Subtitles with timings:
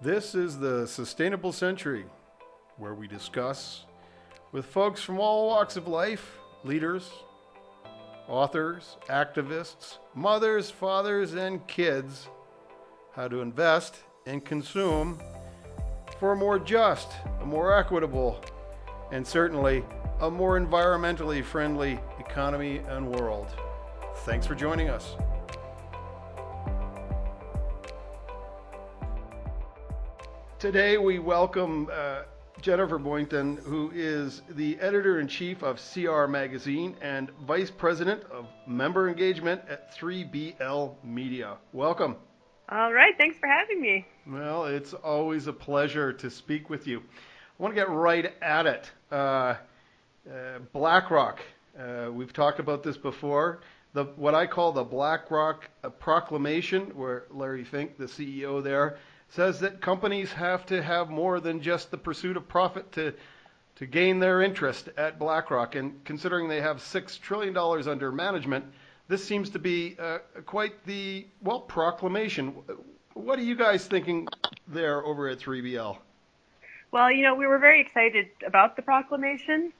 [0.00, 2.04] This is the Sustainable Century,
[2.76, 3.84] where we discuss
[4.52, 7.10] with folks from all walks of life leaders,
[8.28, 12.28] authors, activists, mothers, fathers, and kids
[13.12, 15.18] how to invest and consume
[16.20, 17.08] for a more just,
[17.40, 18.40] a more equitable,
[19.10, 19.84] and certainly
[20.20, 23.48] a more environmentally friendly economy and world.
[24.18, 25.16] Thanks for joining us.
[30.58, 32.22] Today we welcome uh,
[32.60, 38.48] Jennifer Boynton, who is the editor in chief of CR Magazine and vice president of
[38.66, 41.58] member engagement at 3BL Media.
[41.72, 42.16] Welcome.
[42.70, 44.04] All right, thanks for having me.
[44.26, 46.98] Well, it's always a pleasure to speak with you.
[46.98, 48.90] I want to get right at it.
[49.12, 49.54] Uh, uh,
[50.72, 51.38] BlackRock,
[51.78, 53.60] uh, we've talked about this before.
[53.92, 58.98] The, what I call the BlackRock uh, proclamation, where Larry Fink, the CEO there,
[59.28, 63.14] says that companies have to have more than just the pursuit of profit to
[63.76, 65.76] to gain their interest at BlackRock.
[65.76, 68.64] And considering they have six trillion dollars under management,
[69.06, 72.54] this seems to be uh, quite the well proclamation.
[73.14, 74.26] What are you guys thinking
[74.66, 75.96] there over at 3BL?
[76.90, 79.72] Well, you know, we were very excited about the proclamation.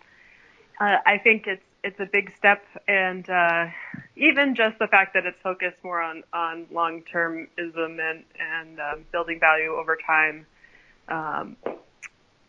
[0.81, 3.67] Uh, I think it's it's a big step, and uh,
[4.17, 9.05] even just the fact that it's focused more on on long termism and and um,
[9.13, 10.47] building value over time.
[11.09, 11.57] Um,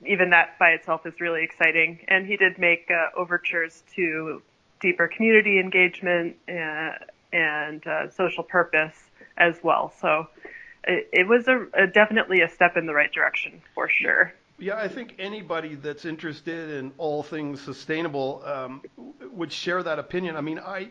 [0.05, 1.99] even that by itself is really exciting.
[2.07, 4.41] And he did make uh, overtures to
[4.79, 8.95] deeper community engagement and, uh, and uh, social purpose
[9.37, 9.93] as well.
[9.99, 10.27] So
[10.85, 14.33] it, it was a, a, definitely a step in the right direction for sure.
[14.61, 18.81] Yeah, I think anybody that's interested in all things sustainable um,
[19.31, 20.35] would share that opinion.
[20.35, 20.89] I mean, I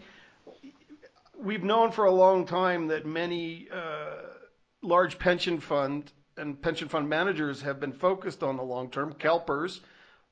[1.39, 4.23] we've known for a long time that many uh,
[4.81, 9.81] large pension fund and pension fund managers have been focused on the long term, CalPERS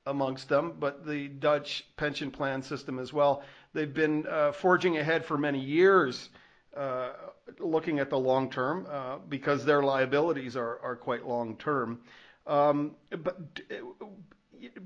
[0.06, 3.42] amongst them, but the Dutch pension plan system as well.
[3.74, 6.30] They've been uh, forging ahead for many years,
[6.74, 7.10] uh,
[7.58, 12.00] looking at the long term uh, because their liabilities are, are quite long term.
[12.46, 13.38] Um, but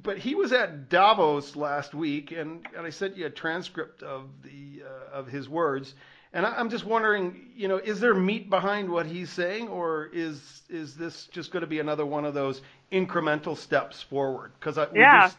[0.02, 4.28] but he was at Davos last week, and, and I sent you a transcript of
[4.42, 5.94] the uh, of his words.
[6.32, 10.08] And I, am just wondering, you know, is there meat behind what he's saying, or
[10.12, 12.62] is is this just going to be another one of those
[12.92, 14.52] incremental steps forward?
[14.58, 15.26] Because yeah.
[15.26, 15.38] Just...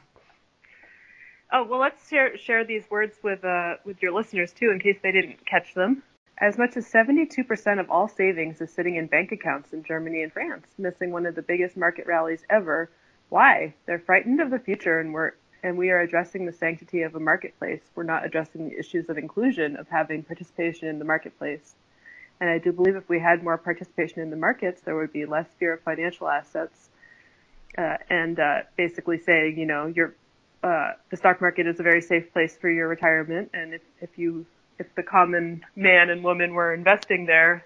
[1.53, 4.97] Oh well, let's share share these words with uh, with your listeners too, in case
[5.01, 6.03] they didn't catch them.
[6.41, 10.33] As much as 72% of all savings is sitting in bank accounts in Germany and
[10.33, 12.89] France, missing one of the biggest market rallies ever.
[13.29, 13.75] Why?
[13.85, 17.19] They're frightened of the future and we're and we are addressing the sanctity of a
[17.19, 17.81] marketplace.
[17.93, 21.75] We're not addressing the issues of inclusion, of having participation in the marketplace.
[22.39, 25.27] And I do believe if we had more participation in the markets, there would be
[25.27, 26.89] less fear of financial assets.
[27.77, 30.15] Uh, and uh, basically saying, you know, your
[30.63, 34.17] uh, the stock market is a very safe place for your retirement, and if, if
[34.17, 34.45] you
[34.79, 37.65] if the common man and woman were investing there,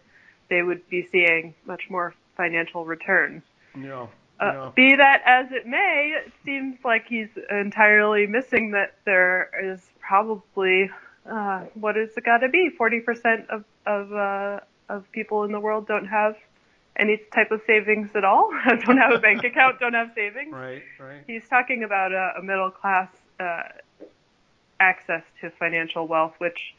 [0.49, 3.41] they would be seeing much more financial return.
[3.79, 4.07] Yeah.
[4.39, 9.79] Uh, be that as it may, it seems like he's entirely missing that there is
[10.01, 10.89] probably
[11.29, 12.69] uh, what is it got to be?
[12.77, 16.35] Forty percent of of uh, of people in the world don't have
[16.97, 18.51] any type of savings at all.
[18.67, 19.79] don't have a bank account.
[19.79, 20.53] Don't have savings.
[20.65, 21.23] Right, right.
[21.27, 23.63] He's talking about a, a middle class uh,
[24.79, 26.75] access to financial wealth, which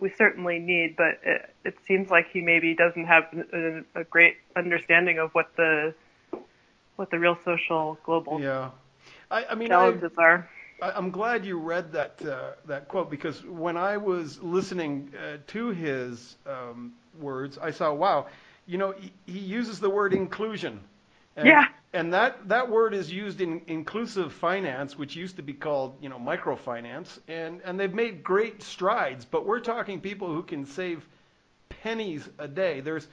[0.00, 4.36] we certainly need, but it, it seems like he maybe doesn't have a, a, great
[4.56, 5.94] understanding of what the
[6.96, 8.70] what the real social global yeah.
[9.30, 10.50] I, I mean, challenges I, are.
[10.82, 15.36] I, am glad you read that uh, that quote because when I was listening uh,
[15.48, 18.26] to his um, words, I saw, wow,
[18.66, 20.80] you know, he, he uses the word inclusion.
[21.36, 25.52] And, yeah and that, that word is used in inclusive finance, which used to be
[25.52, 29.24] called, you know, microfinance, and, and they've made great strides.
[29.24, 31.04] But we're talking people who can save
[31.68, 32.80] pennies a day.
[32.80, 33.08] There's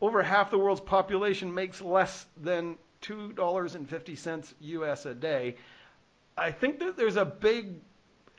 [0.00, 5.06] over half the world's population makes less than two dollars and fifty cents U.S.
[5.06, 5.56] a day.
[6.36, 7.80] I think that there's a big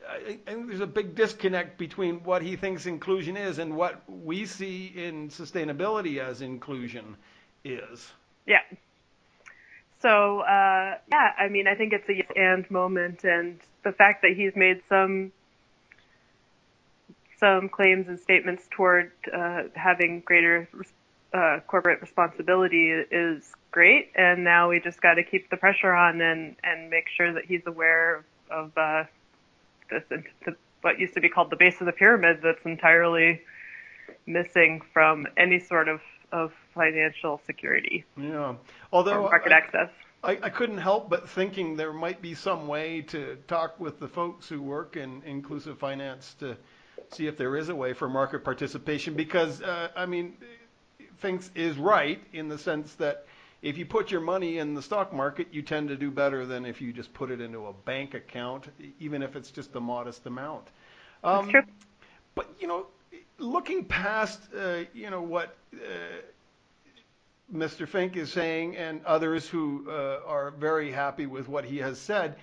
[0.09, 4.45] I think there's a big disconnect between what he thinks inclusion is and what we
[4.45, 7.17] see in sustainability as inclusion
[7.63, 8.11] is.
[8.45, 8.61] Yeah,
[10.01, 14.21] so uh, yeah, I mean, I think it's a yes and moment, and the fact
[14.21, 15.31] that he's made some
[17.39, 20.67] some claims and statements toward uh, having greater
[21.33, 26.21] uh, corporate responsibility is great, and now we just got to keep the pressure on
[26.21, 29.03] and and make sure that he's aware of uh,
[29.89, 33.41] this the, what used to be called the base of the pyramid that's entirely
[34.25, 35.99] missing from any sort of
[36.31, 38.05] of financial security.
[38.17, 38.55] Yeah.
[38.91, 39.89] Although market I, access.
[40.23, 44.07] I, I couldn't help but thinking there might be some way to talk with the
[44.07, 46.57] folks who work in inclusive finance to
[47.11, 50.35] see if there is a way for market participation because uh, I mean,
[51.17, 53.25] Finks is right in the sense that
[53.61, 56.65] if you put your money in the stock market, you tend to do better than
[56.65, 58.67] if you just put it into a bank account,
[58.99, 60.67] even if it's just a modest amount.
[61.23, 61.61] Um, That's true.
[62.35, 62.87] But you know,
[63.37, 65.77] looking past uh, you know what uh,
[67.53, 67.87] Mr.
[67.87, 72.35] Fink is saying and others who uh, are very happy with what he has said,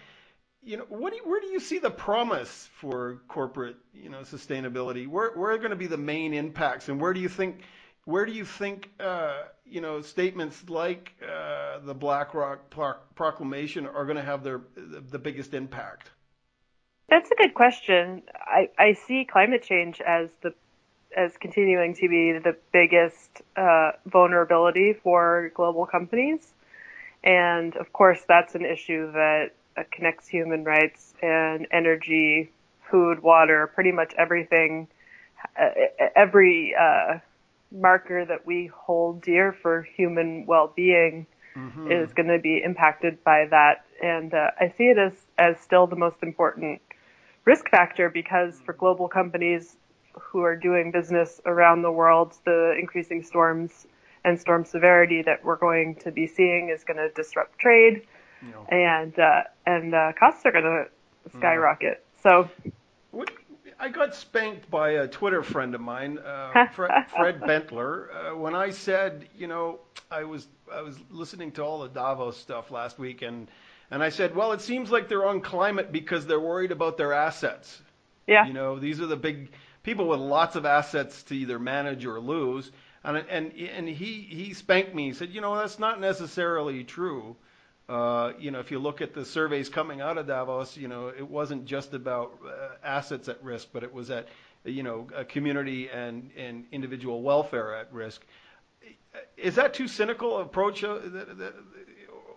[0.62, 4.20] you know, what do you, where do you see the promise for corporate you know
[4.20, 5.06] sustainability?
[5.06, 7.62] Where where are going to be the main impacts, and where do you think
[8.06, 12.72] where do you think, uh, you know, statements like uh, the BlackRock
[13.16, 16.10] proclamation are going to have their the, biggest impact?
[17.08, 18.22] That's a good question.
[18.32, 20.54] I, I see climate change as the
[21.16, 26.52] as continuing to be the biggest uh, vulnerability for global companies,
[27.24, 29.50] and of course, that's an issue that
[29.90, 32.50] connects human rights and energy,
[32.90, 34.88] food, water, pretty much everything.
[35.58, 35.68] Uh,
[36.14, 37.18] every uh,
[37.72, 41.26] marker that we hold dear for human well-being
[41.56, 41.90] mm-hmm.
[41.90, 43.84] is going to be impacted by that.
[44.02, 46.80] And uh, I see it as, as still the most important
[47.44, 49.76] risk factor because for global companies
[50.18, 53.86] who are doing business around the world, the increasing storms
[54.24, 58.02] and storm severity that we're going to be seeing is going to disrupt trade,
[58.68, 61.38] and uh, and uh, costs are going to mm-hmm.
[61.38, 62.04] skyrocket.
[62.22, 62.50] So.
[63.78, 68.54] I got spanked by a Twitter friend of mine, uh, Fred, Fred Bentler, uh, when
[68.54, 69.80] I said, you know,
[70.10, 73.48] I was I was listening to all the Davos stuff last week, and
[73.90, 77.12] and I said, well, it seems like they're on climate because they're worried about their
[77.12, 77.82] assets.
[78.26, 78.46] Yeah.
[78.46, 79.50] You know, these are the big
[79.86, 82.70] people with lots of assets to either manage or lose.
[83.04, 85.06] And and and he he spanked me.
[85.06, 87.36] He said, you know, that's not necessarily true.
[87.88, 91.06] Uh, you know, if you look at the surveys coming out of Davos, you know,
[91.06, 94.26] it wasn't just about uh, assets at risk, but it was at,
[94.64, 98.26] you know, community and, and individual welfare at risk.
[99.36, 100.98] Is that too cynical approach, uh,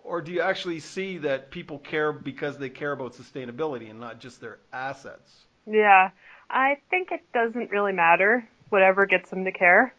[0.04, 4.20] or do you actually see that people care because they care about sustainability and not
[4.20, 5.46] just their assets?
[5.66, 6.10] Yeah,
[6.50, 8.46] I think it doesn't really matter.
[8.68, 9.94] Whatever gets them to care.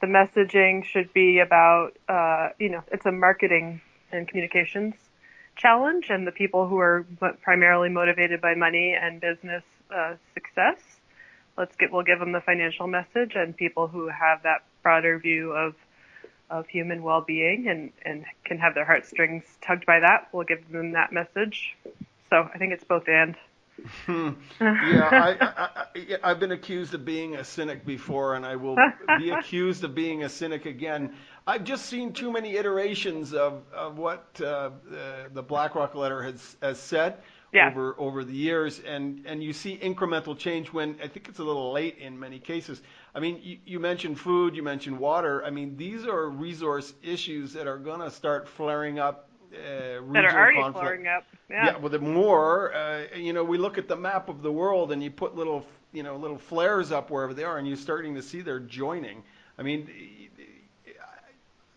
[0.00, 3.80] The messaging should be about, uh, you know, it's a marketing
[4.10, 4.94] and communications
[5.56, 7.06] challenge and the people who are
[7.42, 9.62] primarily motivated by money and business
[9.94, 10.78] uh, success.
[11.56, 15.52] Let's get we'll give them the financial message and people who have that broader view
[15.52, 15.74] of
[16.50, 20.28] of human well-being and and can have their heartstrings tugged by that.
[20.32, 21.76] We'll give them that message.
[22.30, 23.36] So I think it's both and.
[24.06, 24.30] Hmm.
[24.60, 28.76] yeah, I, I, have been accused of being a cynic before, and I will
[29.18, 31.14] be accused of being a cynic again.
[31.46, 36.56] I've just seen too many iterations of, of what uh, the, the BlackRock letter has,
[36.62, 37.18] has said
[37.52, 37.68] yeah.
[37.70, 41.44] over over the years, and and you see incremental change when I think it's a
[41.44, 42.80] little late in many cases.
[43.14, 45.44] I mean, you, you mentioned food, you mentioned water.
[45.44, 50.24] I mean, these are resource issues that are going to start flaring up uh, that
[50.24, 50.84] are already conflict.
[50.84, 51.24] flaring up.
[51.50, 51.66] Yeah.
[51.66, 54.92] yeah, with the more, uh, you know, we look at the map of the world
[54.92, 58.14] and you put little, you know, little flares up wherever they are, and you're starting
[58.14, 59.22] to see they're joining.
[59.58, 59.88] I mean,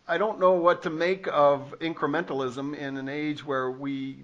[0.07, 4.23] I don't know what to make of incrementalism in an age where we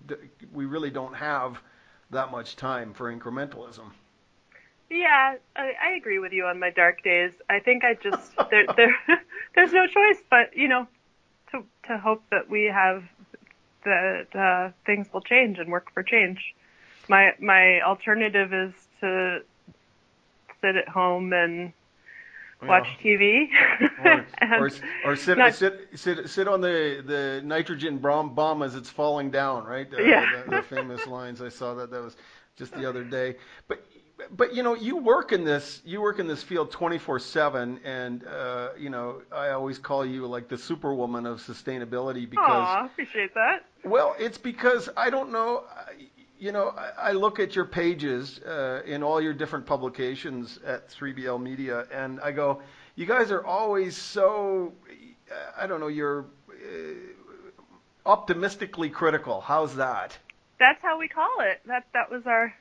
[0.53, 1.59] we really don't have
[2.11, 3.91] that much time for incrementalism.
[4.89, 7.31] Yeah, I, I agree with you on my dark days.
[7.49, 8.95] I think I just there, there
[9.55, 10.87] there's no choice but you know
[11.51, 13.03] to to hope that we have
[13.83, 16.39] that uh, things will change and work for change.
[17.07, 19.41] My my alternative is to
[20.61, 21.73] sit at home and
[22.67, 23.47] watch TV,
[24.03, 24.69] or, or,
[25.05, 29.31] or, sit, not, sit sit sit on the the nitrogen bomb, bomb as it's falling
[29.31, 29.91] down, right?
[29.93, 30.43] Uh, yeah.
[30.45, 32.15] The, the famous lines I saw that that was
[32.55, 33.35] just the other day.
[33.67, 33.83] But
[34.29, 38.69] but you know you work in this you work in this field 24/7 and uh,
[38.77, 43.65] you know I always call you like the superwoman of sustainability because Aw, appreciate that.
[43.83, 45.63] Well, it's because I don't know
[46.39, 50.89] you know I, I look at your pages uh, in all your different publications at
[50.89, 52.61] 3BL Media and I go
[52.95, 54.73] you guys are always so
[55.57, 56.93] I don't know you're uh,
[58.05, 59.41] optimistically critical.
[59.41, 60.17] How's that?
[60.59, 61.61] That's how we call it.
[61.65, 62.53] That that was our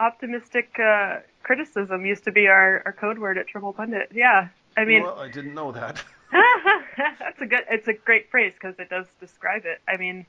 [0.00, 4.10] optimistic uh, criticism used to be our, our code word at Triple Pundit.
[4.14, 6.02] Yeah, I mean, well, I didn't know that.
[6.32, 7.64] that's a good.
[7.70, 9.80] It's a great phrase because it does describe it.
[9.88, 10.26] I mean,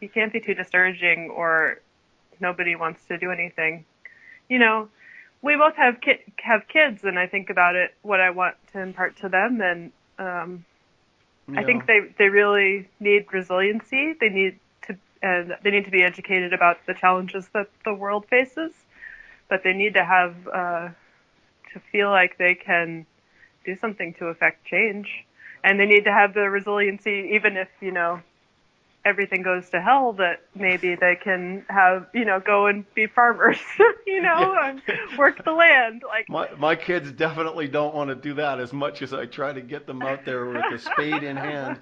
[0.00, 1.80] you can't be too discouraging, or
[2.40, 3.84] nobody wants to do anything.
[4.48, 4.88] You know,
[5.42, 8.80] we both have ki- have kids, and I think about it, what I want to
[8.80, 10.64] impart to them, and Um,
[11.54, 14.14] I think they they really need resiliency.
[14.14, 18.26] They need to and they need to be educated about the challenges that the world
[18.26, 18.72] faces,
[19.48, 20.88] but they need to have uh,
[21.72, 23.06] to feel like they can
[23.64, 25.08] do something to affect change,
[25.64, 28.20] and they need to have the resiliency, even if you know
[29.06, 33.58] everything goes to hell that maybe they can have you know go and be farmers
[34.06, 34.68] you know yeah.
[34.68, 34.82] and
[35.16, 39.02] work the land like my my kids definitely don't want to do that as much
[39.02, 41.78] as I try to get them out there with a spade in hand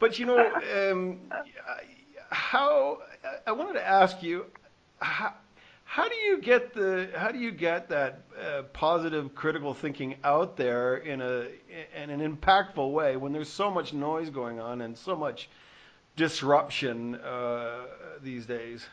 [0.00, 1.20] but you know um,
[2.30, 2.98] how
[3.46, 4.46] I wanted to ask you
[4.98, 5.32] how,
[5.94, 10.56] how do you get the how do you get that uh, positive critical thinking out
[10.56, 11.46] there in a
[11.96, 15.48] in an impactful way when there's so much noise going on and so much
[16.16, 17.82] disruption uh,
[18.20, 18.84] these days?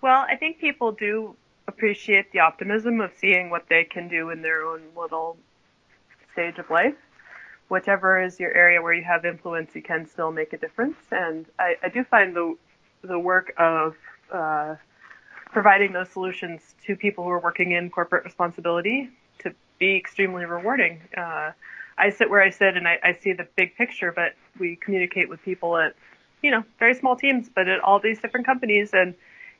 [0.00, 1.36] Well, I think people do
[1.68, 5.36] appreciate the optimism of seeing what they can do in their own little
[6.32, 6.96] stage of life.
[7.68, 10.96] Whichever is your area where you have influence, you can still make a difference.
[11.12, 12.56] And I, I do find the
[13.02, 13.94] the work of
[14.32, 14.74] uh,
[15.52, 21.00] providing those solutions to people who are working in corporate responsibility to be extremely rewarding.
[21.16, 21.52] Uh,
[21.98, 25.28] I sit where I sit and I, I see the big picture, but we communicate
[25.28, 25.94] with people at
[26.42, 28.90] you know, very small teams, but at all these different companies.
[28.92, 29.14] And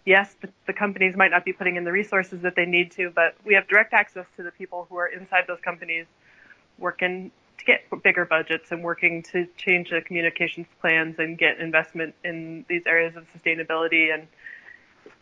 [0.04, 3.10] yes, the, the, companies might not be putting in the resources that they need to,
[3.10, 6.06] but we have direct access to the people who are inside those companies
[6.78, 12.14] working to get bigger budgets and working to change the communications plans and get investment
[12.24, 14.12] in these areas of sustainability.
[14.12, 14.26] And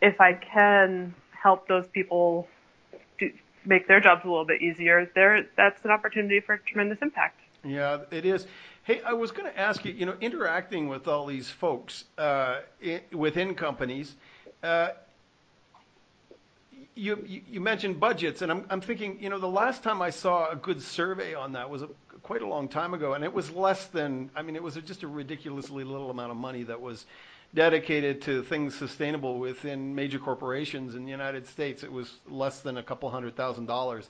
[0.00, 2.48] if I can help those people
[3.18, 3.30] do,
[3.64, 7.40] make their jobs a little bit easier, there that's an opportunity for tremendous impact.
[7.64, 8.46] Yeah, it is.
[8.84, 12.60] Hey, I was going to ask you, you know, interacting with all these folks uh,
[12.80, 14.14] in, within companies,
[14.62, 14.88] uh,
[16.94, 20.10] you, you, you mentioned budgets, and I'm, I'm thinking, you know, the last time I
[20.10, 21.88] saw a good survey on that was a,
[22.22, 25.02] quite a long time ago, and it was less than, I mean, it was just
[25.02, 27.06] a ridiculously little amount of money that was
[27.54, 31.82] dedicated to things sustainable within major corporations in the United States.
[31.82, 34.08] It was less than a couple hundred thousand dollars.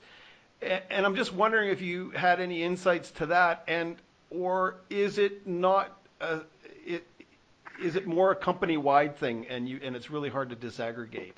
[0.61, 3.95] And I'm just wondering if you had any insights to that, and
[4.29, 5.97] or is it not?
[6.19, 6.41] A,
[6.85, 7.07] it,
[7.81, 11.33] is it more a company-wide thing, and you and it's really hard to disaggregate?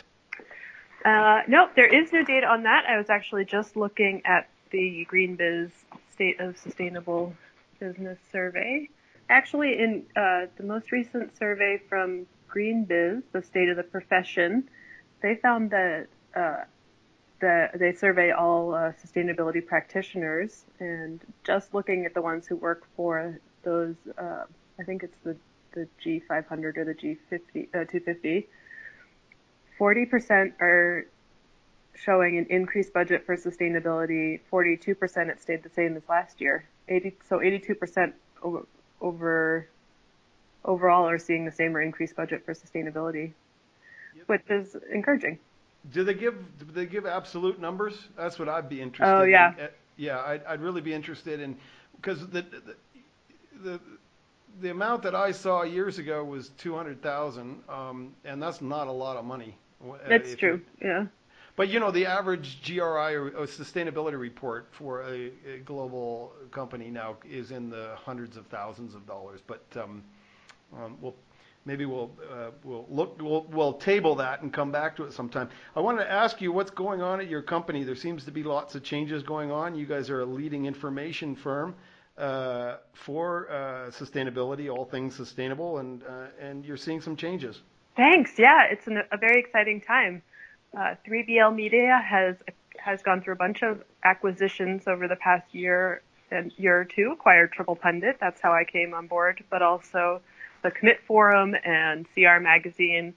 [1.05, 2.83] Uh, nope, there is no data on that.
[2.87, 5.71] I was actually just looking at the GreenBiz
[6.11, 7.33] State of Sustainable
[7.79, 8.89] Business Survey.
[9.29, 14.69] Actually, in uh, the most recent survey from GreenBiz, the State of the Profession,
[15.21, 16.63] they found that uh,
[17.39, 22.83] the, they survey all uh, sustainability practitioners, and just looking at the ones who work
[22.95, 24.43] for those, uh,
[24.79, 25.35] I think it's the
[25.73, 28.47] the G500 or the G50 uh, 250.
[29.79, 31.07] 40% are
[31.95, 34.39] showing an increased budget for sustainability.
[34.51, 36.65] 42% it stayed the same as last year.
[36.87, 38.65] 80 so 82% over,
[39.03, 39.67] over
[40.65, 43.33] overall are seeing the same or increased budget for sustainability,
[44.15, 44.27] yep.
[44.27, 45.37] which is encouraging.
[45.91, 48.07] Do they give do they give absolute numbers?
[48.17, 49.13] That's what I'd be interested.
[49.13, 49.53] Oh yeah.
[49.57, 49.67] In.
[49.97, 51.55] Yeah, I'd, I'd really be interested in
[51.97, 52.75] because the, the
[53.63, 53.79] the
[54.61, 58.87] the amount that I saw years ago was two hundred thousand, um, and that's not
[58.87, 59.57] a lot of money.
[59.83, 60.61] Uh, that's true.
[60.79, 61.05] You, yeah.
[61.55, 66.89] But you know, the average GRI or, or sustainability report for a, a, global company
[66.89, 69.39] now is in the hundreds of thousands of dollars.
[69.45, 70.03] But um,
[70.75, 71.15] um, we'll
[71.65, 75.47] maybe we'll uh, we'll look we'll, we'll table that and come back to it sometime.
[75.75, 77.83] I wanted to ask you what's going on at your company.
[77.83, 79.75] There seems to be lots of changes going on.
[79.75, 81.75] You guys are a leading information firm
[82.17, 87.61] uh, for uh, sustainability, all things sustainable, and uh, and you're seeing some changes.
[87.95, 88.39] Thanks.
[88.39, 90.23] Yeah, it's an, a very exciting time.
[90.75, 92.37] 3BL uh, Media has
[92.77, 96.01] has gone through a bunch of acquisitions over the past year
[96.31, 97.11] and year or two.
[97.13, 98.17] Acquired Triple Pundit.
[98.19, 100.21] That's how I came on board, but also
[100.63, 103.13] the Commit Forum and CR Magazine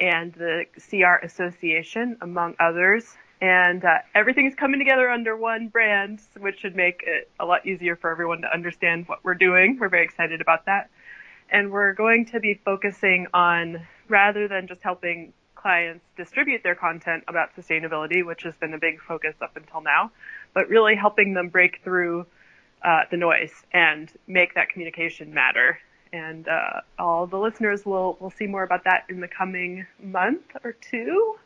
[0.00, 3.04] and the CR Association, among others.
[3.40, 7.66] And uh, everything is coming together under one brand, which should make it a lot
[7.66, 9.78] easier for everyone to understand what we're doing.
[9.80, 10.90] We're very excited about that.
[11.50, 15.32] And we're going to be focusing on, rather than just helping
[15.62, 20.10] clients distribute their content about sustainability, which has been a big focus up until now,
[20.52, 22.26] but really helping them break through
[22.82, 25.78] uh, the noise and make that communication matter
[26.12, 30.42] and uh, all the listeners will will see more about that in the coming month
[30.62, 31.36] or two.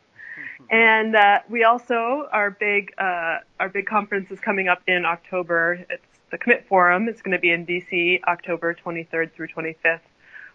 [0.69, 5.85] And uh, we also our big uh, our big conference is coming up in October.
[5.89, 7.07] It's the Commit Forum.
[7.07, 10.01] It's going to be in DC, October 23rd through 25th.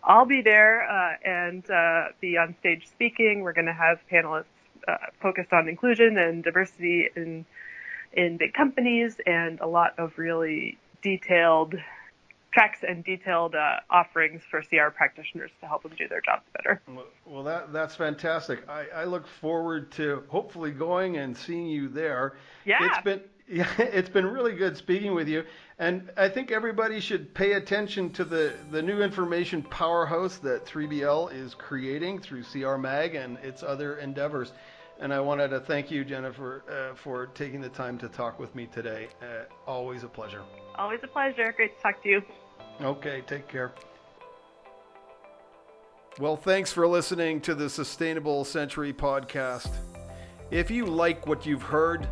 [0.05, 3.43] I'll be there uh, and uh, be on stage speaking.
[3.43, 4.45] We're going to have panelists
[4.89, 7.45] uh, focused on inclusion and diversity in
[8.13, 11.75] in big companies and a lot of really detailed
[12.53, 16.83] tracks and detailed uh, offerings for CR practitioners to help them do their jobs better.
[17.27, 18.69] Well, that that's fantastic.
[18.69, 22.35] I, I look forward to hopefully going and seeing you there.
[22.65, 22.79] Yeah.
[22.83, 25.45] It's been yeah, it's been really good speaking with you,
[25.79, 31.35] and I think everybody should pay attention to the the new information powerhouse that 3BL
[31.35, 34.53] is creating through CR Mag and its other endeavors.
[35.01, 38.55] And I wanted to thank you, Jennifer, uh, for taking the time to talk with
[38.55, 39.09] me today.
[39.21, 40.43] Uh, always a pleasure.
[40.77, 41.53] Always a pleasure.
[41.57, 42.23] Great to talk to you.
[42.81, 43.73] Okay, take care.
[46.19, 49.71] Well, thanks for listening to the Sustainable Century podcast.
[50.51, 52.07] If you like what you've heard,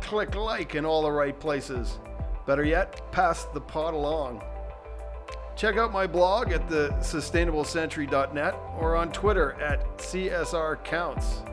[0.00, 1.98] click like in all the right places.
[2.46, 4.42] Better yet, pass the pot along.
[5.54, 11.48] Check out my blog at the sustainablecentury.net or on Twitter at CSRCounts.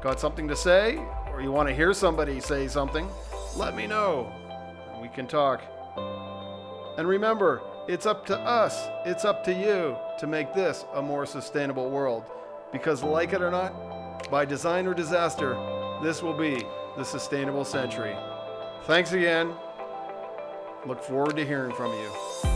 [0.00, 0.98] Got something to say,
[1.30, 3.08] or you want to hear somebody say something?
[3.56, 4.32] Let me know.
[5.02, 5.62] We can talk.
[6.96, 11.26] And remember, it's up to us, it's up to you to make this a more
[11.26, 12.24] sustainable world.
[12.72, 15.56] Because, like it or not, by design or disaster,
[16.02, 16.64] this will be
[16.96, 18.16] the sustainable century.
[18.84, 19.52] Thanks again.
[20.86, 22.55] Look forward to hearing from you.